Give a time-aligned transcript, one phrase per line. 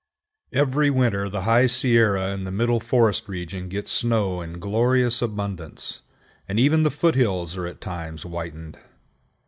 [0.51, 6.01] Every winter the High Sierra and the middle forest region get snow in glorious abundance,
[6.49, 8.79] and even the foot hills are at times whitened.